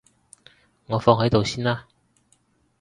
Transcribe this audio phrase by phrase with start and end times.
[0.87, 1.87] 我放喺度先啦